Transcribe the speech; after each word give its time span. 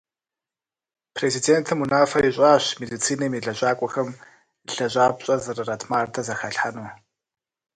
Президентым 1.17 1.79
унафэ 1.83 2.19
ищӀащ 2.29 2.65
медицинэм 2.81 3.31
и 3.37 3.39
лэжьакӀуэхэм 3.45 4.09
лэжьапщӀэр 4.75 5.39
зэрырат 5.45 5.81
мардэ 5.89 6.21
зэхалъхьэну. 6.27 6.87